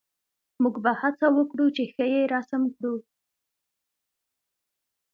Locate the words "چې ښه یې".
1.75-2.21